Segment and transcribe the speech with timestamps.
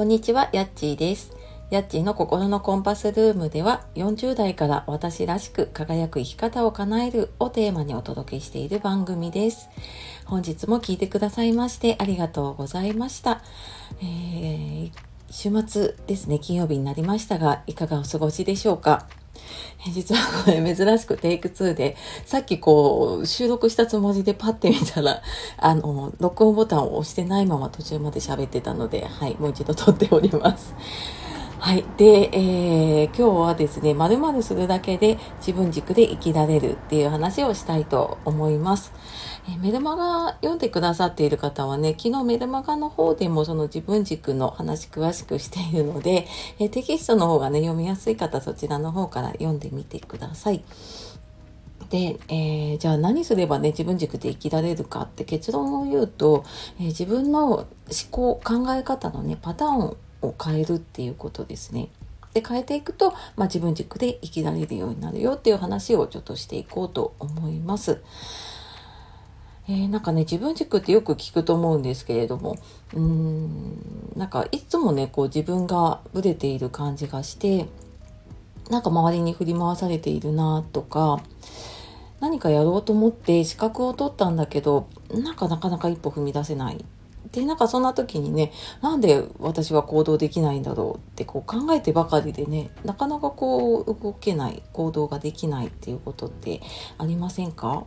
[0.00, 1.36] こんにちは、やっちーです。
[1.68, 9.68] やっちーの心のコンパスルームでは40代から私らしく輝く生き方を叶えるをテーマにお届けしている番組です。
[10.24, 13.42] 本日も聞いてくださいましてありがとうございました。
[14.00, 14.90] えー
[15.32, 19.06] 週末ですね、金曜日になりましたが、いかがお過ごしでしょうか？
[19.92, 25.22] 実はこれ珍しくテイク2で、さっきこう収録したつもりでパッて見たら、
[25.56, 30.74] あの、録音ボタンを押してないまま途中まで喋ってたので、はい、もう一度撮っております。
[31.58, 31.84] はい。
[31.96, 38.92] で、えー今日はですね、〇〇するだけで自分軸で生きられるっていう話をしたいと思います。
[39.48, 46.26] えメルマガ読んでくださっている方はね、昨日メルマガの方でもその自分軸の話詳しくしているので、
[46.58, 50.62] えテキストの方がね、読みやすい方そちらの方から読んでみてください。
[51.90, 56.44] で、えーじゃあ何すればね自分軸で生きられるかって結論を言うと、
[56.78, 57.66] えー自分の思
[58.10, 61.88] 考考え方のねパターンを変えるっていうことですね。
[62.32, 68.00] で変えていくと、まあ、自分軸で生きられるようになるよっていう話をちょっとしていこうと思います。
[69.70, 72.56] えーなんかね自分軸ってよく聞くと思うんですけれども
[72.92, 77.68] うーんなんかいつもねこう自分がブレている感じがして
[78.68, 81.22] なんか周りに振り回されているなとか
[82.18, 86.84] 何かやろうと思って資格を取ったんだけどなんかなかなか一歩踏み出せない。
[87.32, 96.60] でなんかそんな時にねなんで私は行動できないんだろうってこう考えてばかりでねなかなかこう動けない行動ができないっていうことって
[96.98, 97.84] ありませんか？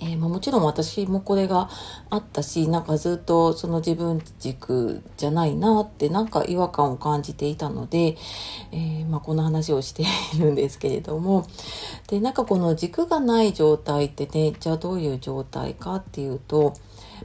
[0.00, 1.70] えーま、もちろん私もこれが
[2.10, 8.16] あったしなんかずっとその自分軸じゃないなってなんか違和感を感じていたので、
[8.72, 10.02] えーまあ、この話をして
[10.34, 11.46] いるんですけれども。
[12.08, 16.74] でなんかこの軸がない状態ってねじゃあどういう状態かっていうと、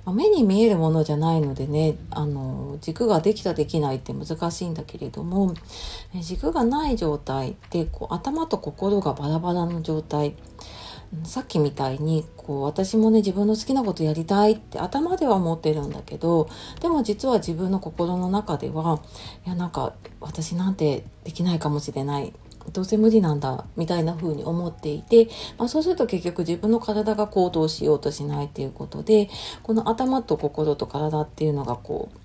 [0.05, 5.53] ま目に見えるものじゃないのでねあの軸ができたできないって難しいんだけれども
[6.21, 10.35] 軸がない状態ってこう頭と心がバラバラの状態
[11.23, 16.49] さっきみたいにこう私もね自分の好きなことやりたいって頭では思ってるんだけど
[16.79, 19.01] でも実は自分の心の中では
[19.45, 22.33] いやなんか私なんてできないかもしれない
[22.71, 25.27] どうせ無理なんだみたいな風に思っていて、
[25.57, 29.29] まあ、そうすると結局自分の体が行動しようとしないっていうことで
[29.63, 32.17] この頭と心と体っていうのがこう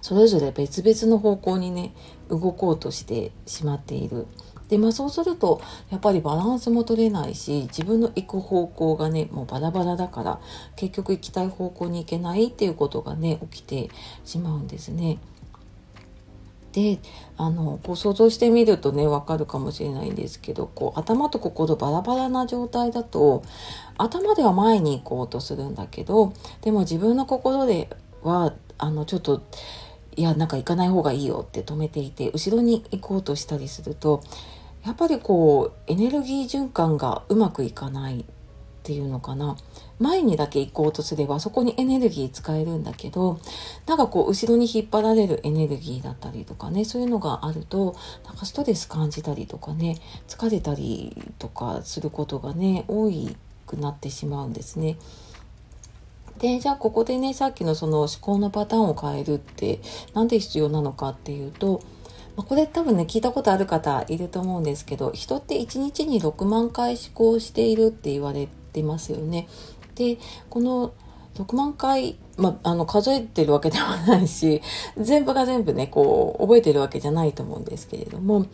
[0.00, 1.92] それぞれ別々の方向にね
[2.28, 4.26] 動こうとしてしまっている。
[4.68, 5.60] でまあそうすると
[5.90, 10.40] やっぱりバランスも取れないし自分の行く方向がねもうバラバラだから
[10.74, 13.90] 結局行きたい方向に行けないっていうことがね起きて
[14.24, 15.18] しまうんですね。
[16.72, 16.98] で
[17.38, 23.42] あのこう想像してみるとねわかるかもしれないんですけどこう頭と心バラバラな状態だと
[23.96, 27.88] 頭では前に行こうとするんだけどでも自分の心で
[28.22, 29.42] はあのちょっと
[30.16, 34.22] いやなんか行かない方がいいよって止めていて後ろに行こうとしたりすると
[34.86, 38.24] やっぱりこうエネルギー循環がうまくいかないっ
[38.84, 39.56] ていうのかな
[39.98, 43.40] 前にだけ行こうとすればそこにエネルギー使えるんだけど
[43.86, 49.96] なんかこう後ろに引っ張られるエネルギーだったりとかねそういうのがあるとなんかストレス感じたりとかね
[50.28, 53.10] 疲れたりとかすることがね多
[53.66, 54.98] くなってしまうんですね。
[56.38, 59.80] でじゃあここでねさっきのその思考のパターンを変えるって
[60.14, 61.82] なんで必要なのかっていうと
[62.36, 69.48] まこれ多分ね聞いたことある方いると思うんですけど人って1日に6万回思考しているって言われてますよね。
[69.94, 70.18] で
[70.50, 70.92] この
[71.36, 74.62] 6万回、まあ、あの数えてるわけではないし
[74.96, 78.46] 全部が全部ねこう覚えてるわけじゃないと思うんですけれども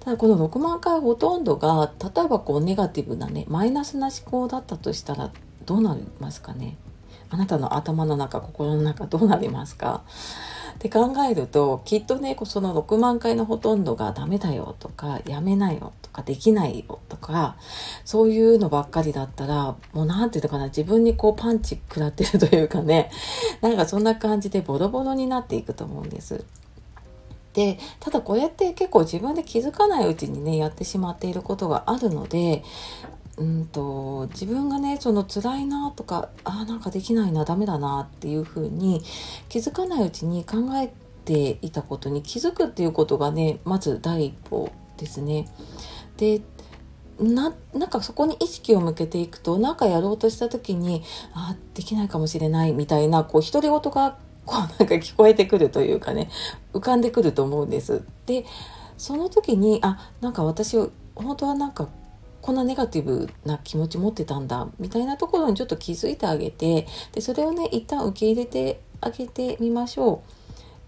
[0.00, 5.30] ただこの6万回ほとんどが例えばこうネガティブなねマイナスな思考だったとしたら
[5.66, 6.76] どうなりますかね？
[7.28, 10.02] あなたの頭の中心の中どうなりますか？
[10.74, 17.56] って考えるときっとねその6万回のほとんどがダメだよとかやめなよとかできないよとか
[18.04, 23.10] そういうのばっかりだったらもう何て言うのかな自分にこうパンチ食らってるというかね
[23.60, 26.44] なんかそんな感じでボロボロになっていくと思うんです。
[27.52, 32.62] でただこれって結構自分で気づかないうちにねやってしまっていることがあるので
[33.40, 39.02] うんと自分がねその辛いなとかあなんかできないなダメだなっていうふうに
[39.48, 40.92] 気づかないうちに考え
[41.24, 45.48] ていたことに気づくっていうことがねまず第一歩ですね。
[46.18, 46.42] で
[47.18, 51.02] ななんかそこに意識を向けていくと何かやろうとした時に
[51.32, 56.28] あできないかもしれないみたいなこう独り言がこう なんか聞こえてくるというかね
[56.74, 58.02] 浮かんでくると思うんです。
[58.26, 58.44] で
[58.98, 60.76] その時にあなんか私
[61.14, 61.88] 本当はなんか
[62.42, 70.22] こんなネガティブな気持ち持ってたんだみたいなところにちょっと気づいてあげてでそれをね一旦受け入れてあげてみましょ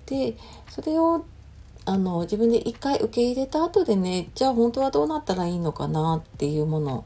[0.07, 0.11] う。
[0.11, 0.37] で
[0.69, 1.25] それを
[1.85, 7.05] あの自分で一回受け入れた後でねじゃあ本当はどうなったらいいのかなっていうもの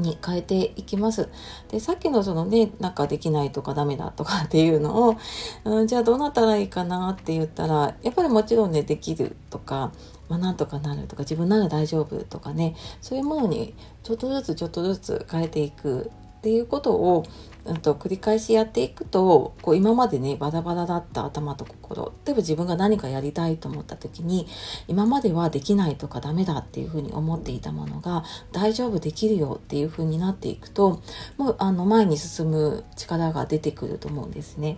[0.00, 1.28] に変えていきます。
[1.70, 5.16] で、さっきのそのね、なんかできないとかダメだとかっていうのを、
[5.64, 9.92] うん、じゃあどうなったらいいかなって言ったら、やっぱりもちろんね、できるとか、
[10.28, 16.10] まあ、なんとかなるとか、自分なら大丈夫とかね、そういうものにちょっとずつちょっとずつ変えていく
[16.44, 17.24] っていうことを、
[17.64, 24.46] うんと、繰り返しやっていくとこう今までねバラバラだった頭と心例えば自分が何かやりたいと思った時に
[24.86, 31.00] 今まではできないとかダメだっていうふうに思っていたものが大丈夫できるよっていうふうになっていくと
[31.38, 34.76] もうあの前に進む力が出てくると思うんですね。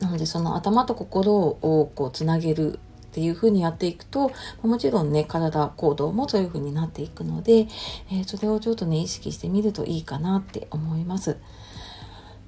[0.00, 2.80] なのでその頭と心をこうつなげる
[3.14, 4.32] っていう風にやっていくと、
[4.62, 7.68] もちろんね、体、行動もそういうふうになっていくので、
[8.10, 11.36] えー、それをちょっとね、意識してみるといいかなって思います。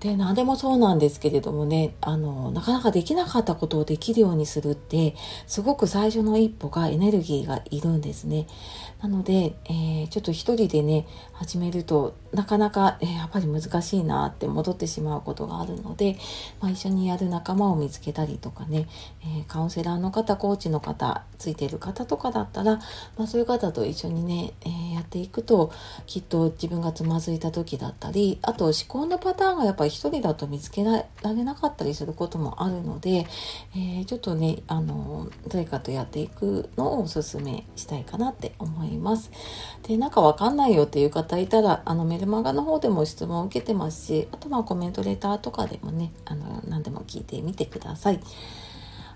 [0.00, 5.14] で何でもそうなんですけれどもねあのなかなかできなかったことをできるようにするって
[5.46, 8.46] すごく最初の一歩がエネルギーがいるんですね。
[9.00, 16.16] なので、えー、ちょっと一人でね始めるとなかなか、えー、やっぱり難しいなって戻ってしまうことがあるので、
[16.60, 18.88] まあ、一緒にやる仲間を見つけたりとかね、
[19.22, 22.76] えー、カウンセラーの方コーチの方ついてる方とかだったら、
[23.16, 25.70] まあ、そういう方と一緒にね、えやっていくと
[26.06, 33.26] きっと自分がつまずいた時だったりあと思考のパターンがやっぱり一人だと見つけられなかったりすることもあるので、
[33.76, 39.30] えちょっとねあの誰かとやっていくのをおすすめしたいかなって思います。
[39.82, 48.20] でなんかわかんないよっていう方いたらあのメルマガの方でも質問を受けてますしあとはコメントレターとかでもねあの何でも聞いてみてください。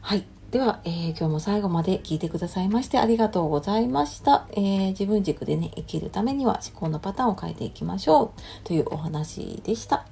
[0.03, 0.25] はい。
[0.51, 4.49] では、えー、今日も最後まで聞いてくださいましてありがとうございました。
[4.51, 10.07] えー、自分軸でね、生きるためには思考のパターンを変えていきましょうというお話でした。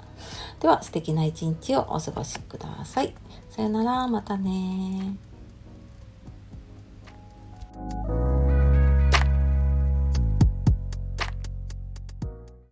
[0.61, 3.15] では、素敵な一日をお過ごしください。
[3.49, 5.17] さよなら、またね